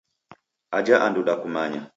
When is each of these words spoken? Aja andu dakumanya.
Aja 0.77 0.99
andu 1.05 1.21
dakumanya. 1.27 1.81